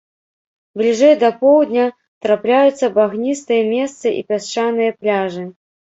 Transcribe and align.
Бліжэй 0.79 1.11
да 1.23 1.29
поўдня 1.41 1.83
трапляюцца 2.27 2.85
багністыя 2.97 3.61
месцы 3.75 4.07
і 4.23 4.29
пясчаныя 4.31 4.91
пляжы. 5.03 5.45